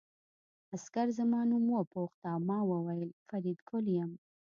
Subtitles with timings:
[0.73, 4.11] عسکر زما نوم وپوښت او ما وویل فریدګل یم